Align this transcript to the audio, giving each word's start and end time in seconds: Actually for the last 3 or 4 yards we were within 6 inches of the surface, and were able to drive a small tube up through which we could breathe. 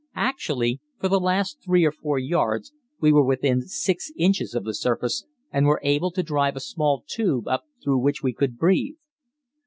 Actually 0.17 0.79
for 0.99 1.07
the 1.07 1.19
last 1.19 1.59
3 1.63 1.85
or 1.85 1.91
4 1.91 2.17
yards 2.17 2.73
we 2.99 3.11
were 3.11 3.23
within 3.23 3.61
6 3.67 4.11
inches 4.17 4.55
of 4.55 4.63
the 4.63 4.73
surface, 4.73 5.25
and 5.51 5.67
were 5.67 5.79
able 5.83 6.09
to 6.09 6.23
drive 6.23 6.55
a 6.55 6.59
small 6.59 7.03
tube 7.07 7.47
up 7.47 7.65
through 7.83 7.99
which 7.99 8.23
we 8.23 8.33
could 8.33 8.57
breathe. 8.57 8.95